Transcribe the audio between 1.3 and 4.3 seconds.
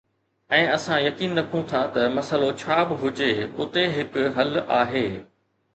رکون ٿا ته مسئلو ڇا به هجي، اتي هڪ